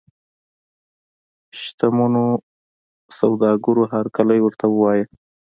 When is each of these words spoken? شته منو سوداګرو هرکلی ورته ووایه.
شته 1.61 1.85
منو 1.97 2.25
سوداګرو 3.19 3.83
هرکلی 3.93 4.39
ورته 4.41 4.65
ووایه. 4.69 5.05